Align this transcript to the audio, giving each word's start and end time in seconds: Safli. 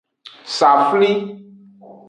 Safli. 0.57 1.11